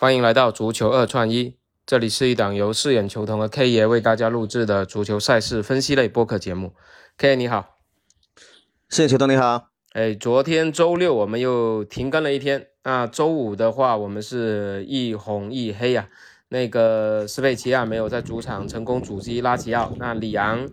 [0.00, 6.72] 欢迎来到足球二串一，这里是一档由饰演球童的 K 爷为大家录制的足球赛事分析类播客节目。
[7.18, 7.76] K 爷你好，
[8.88, 9.68] 饰演球童你好。
[9.92, 16.08] 哎，昨天周六我们又停更了一天，那周五的话我们是一红一黑呀。
[16.48, 20.66] 那个斯佩齐亚没有在主场成功阻击拉齐奥，那里昂。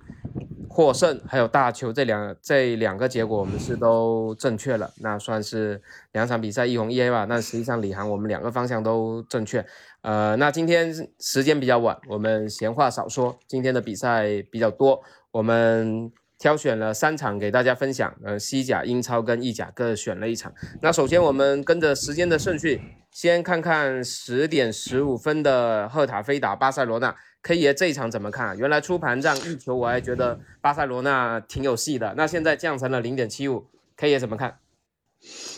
[0.77, 7.25] 获胜还有大球这两这两个结果我们是都正确了，那算是两场比赛一红一黑吧。
[7.25, 9.65] 那实际上李航我们两个方向都正确。
[10.03, 15.01] 呃，那今天时间比较晚，我们闲话少说，今天的比赛比较多，
[15.31, 18.13] 我们挑选了三场给大家分享。
[18.23, 20.53] 呃，西甲、英超跟意甲各选了一场。
[20.81, 27.15] 那首先我们跟着时间的顺序，先看看十点十五分的赫塔菲打巴塞罗那。
[27.43, 28.57] K 爷这一场怎么看？
[28.57, 32.13] 原来出盘这样一球，我还觉得巴塞罗那挺有戏的。
[32.17, 34.57] 那现在降成了零点七五，K 爷怎么看？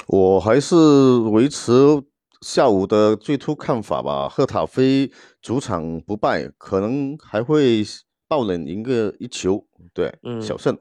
[0.07, 0.75] 我还是
[1.31, 1.71] 维持
[2.41, 4.29] 下午的最初看法吧。
[4.29, 5.11] 赫塔菲
[5.41, 7.83] 主场不败，可能还会
[8.29, 10.77] 爆冷赢个一球，对，小胜。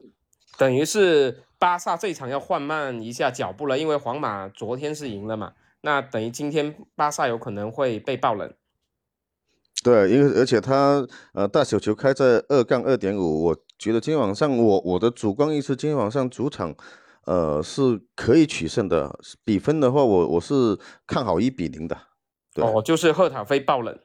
[0.57, 5.53] 等于是巴萨这场要缓慢一下脚步了，因为皇马昨天是赢了嘛。
[5.81, 8.53] 那等于今天巴萨有可能会被爆冷。
[9.81, 16.75] 对，因为而且他呃大小球开在二杠二点五，我觉得今天晚上我我的主观意识，今天晚上主场
[17.25, 19.17] 呃是可以取胜的。
[19.45, 20.77] 比分的话，我我是
[21.07, 21.97] 看好一比零的。
[22.55, 23.97] 哦，就是赫塔菲爆冷，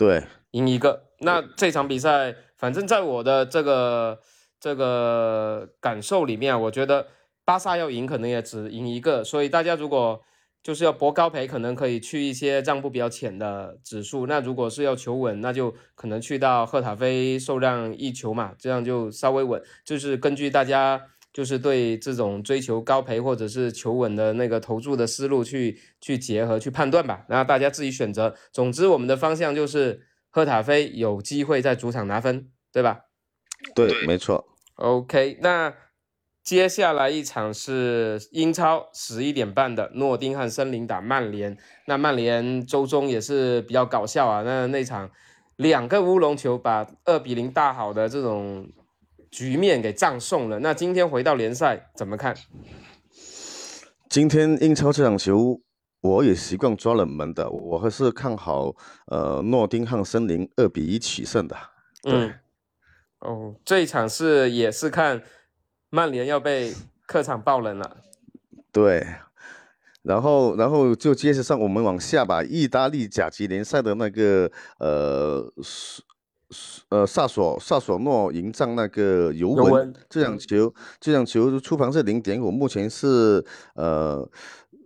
[0.00, 1.10] 对，赢一个。
[1.18, 4.18] 那这场比赛，反正在我的这个
[4.58, 7.08] 这个感受里面，我觉得
[7.44, 9.22] 巴萨要赢可能也只赢一个。
[9.22, 10.22] 所以大家如果
[10.62, 14.26] 就是要博高赔，可能可以去一些让步比较浅的指数。
[14.26, 19.62] 那如果是要求稳，那就可能去到赫塔菲受让一球嘛，这样就稍微稳。
[19.84, 20.98] 就是根据大家
[21.32, 27.24] 就是对这种追求高赔或者是求稳的那个投注的思路去去结合去判断吧。
[27.28, 28.34] 那大家自己选择。
[28.52, 33.00] 总之，我们的方向就是赫塔菲有机会在主场拿分，对吧？
[33.74, 34.46] 对，没错。
[34.76, 35.74] OK，那。
[36.42, 41.56] 接下来一场是英超十一点半的诺丁汉森林打曼联，
[41.86, 45.08] 那曼联周中也是比较搞笑啊，那那场
[45.56, 48.66] 两个乌龙球把二比零大好的这种
[49.30, 50.58] 局面给葬送了。
[50.58, 52.36] 那今天回到联赛怎么看？
[54.08, 55.60] 今天英超这场球
[56.00, 58.74] 我也习惯抓冷门的，我还是看好
[59.06, 61.56] 呃诺丁汉森林二比一取胜的。
[62.04, 62.34] 嗯，
[63.20, 65.22] 哦，这一场是也是看。
[65.92, 66.72] 曼联要被
[67.04, 67.96] 客场爆冷了，
[68.70, 69.04] 对，
[70.04, 72.44] 然后然后就接着上我们往下吧。
[72.44, 74.48] 意大利甲级联赛的那个
[74.78, 75.52] 呃
[76.88, 83.44] 呃萨索萨索诺迎战那个尤文，这场球这场球出盘是零点五，目前是
[83.74, 84.28] 呃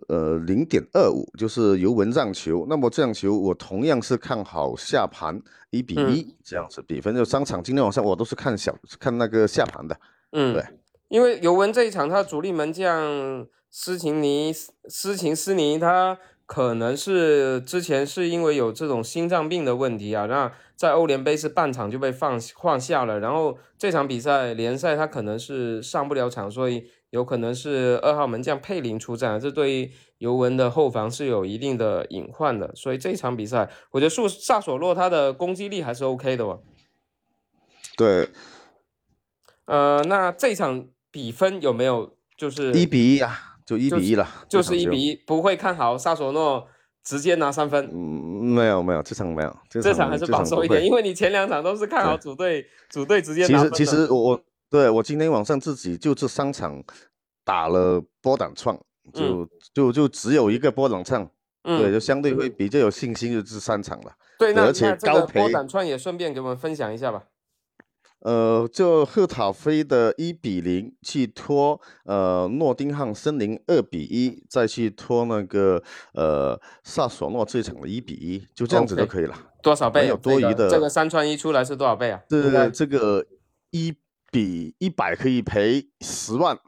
[0.09, 2.67] 呃零点二五，就是尤文让球。
[2.69, 9.99] 那么这场球我同样是看好下盘一比一这样子比分，就三场今天晚上我都是看小看那个下盘的，
[10.33, 10.65] 嗯，对。
[11.09, 36.62] 因为尤文这一场，他主力门将斯琴尼斯琴斯尼，他可能是之前是因为有这种心脏病的问题啊，那在欧联杯是半场就被放换下了，然后这场比赛联赛他可能是上不了场，所以有可能是二号门将佩林出战，这对于尤文的后防是有一定的隐患的，所以这场比赛我觉得萨萨索洛他的攻击力还是 OK 的哦。
[37.97, 38.28] 对，
[39.66, 40.88] 呃，那这场。
[41.15, 43.54] 比分有没有就是一比一啊？
[43.65, 46.67] 就一比一了，就是一比一，不会看好萨索诺
[47.03, 47.89] 直接拿三分。
[47.93, 53.73] 嗯，没有没有，这场没有，这场还是保守一点，因为你前两场都是看好主队，主队直接拿分。
[53.73, 56.83] 其实其实我我对我今天晚上自己就这三场
[57.45, 58.79] 打了波胆创，
[59.13, 61.29] 就就就只有一个波胆创，
[61.63, 64.13] 对，就相对会比较有信心，就这三场了。
[64.39, 67.25] 对，那而且高波胆创也顺便给我们分享一下吧。
[68.25, 75.83] 呃，就赫塔菲的一比零去拖，呃，诺丁汉森林二比一，再去拖那个
[76.15, 79.37] 呃萨索诺这场的一比一，就这样子就可以了。
[79.62, 80.03] 多少倍？
[80.03, 80.71] 没有多余的。
[80.71, 82.19] 这个三串一出来是多少倍啊？
[82.26, 83.26] 这这个
[83.73, 83.94] 一
[84.32, 86.59] 比一百可以赔十万。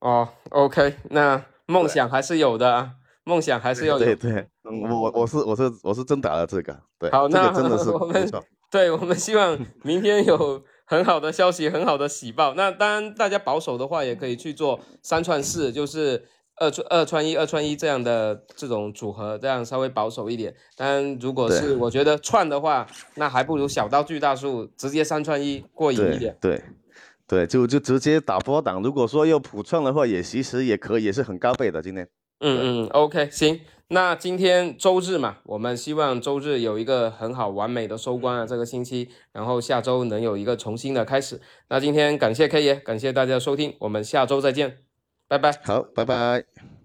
[0.00, 2.90] 哦，OK，那梦想还是有的，
[3.24, 4.04] 梦想还是要有。
[4.04, 8.30] 对对，我我我是我是我是真打了这个，对，好，那个真的是我们
[8.70, 10.62] 对我们希望明天有。
[10.88, 12.54] 很好的消息，很好的喜报。
[12.54, 16.24] 那当然，大家保守的话，也可以去做三串四，就是
[16.56, 20.54] 二串二串一，二串一这样的这种组合，这样稍微保守一点。
[20.76, 22.86] 当然，如果是我觉得串的话，
[23.16, 26.34] 那还不如小刀巨大树，直接三串一过瘾一点。
[26.40, 26.62] 对，
[27.26, 28.82] 对，就就直接打波档。
[28.82, 31.82] 如果说要普创的话，也其实也可以，也是很高倍的。
[31.82, 32.08] 今天，
[32.40, 33.60] 嗯嗯，OK，行。
[33.90, 41.40] 那今天周日嘛，我们希望周日有一个很好完美的收官啊，这个星期，然后下周能有一个重新的开始。
[41.68, 44.78] 那今天感谢 K 爷，感谢大家收听，我们下周再见，
[45.26, 45.52] 拜拜。
[45.64, 46.77] 好，拜拜。